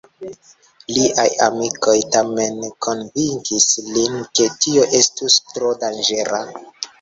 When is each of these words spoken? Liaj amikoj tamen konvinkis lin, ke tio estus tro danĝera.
Liaj 0.93 1.25
amikoj 1.47 1.95
tamen 2.15 2.57
konvinkis 2.85 3.67
lin, 3.91 4.17
ke 4.41 4.49
tio 4.65 4.89
estus 5.01 5.39
tro 5.53 5.71
danĝera. 5.85 6.43